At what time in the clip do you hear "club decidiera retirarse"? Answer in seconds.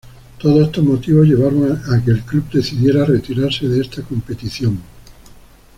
2.23-3.67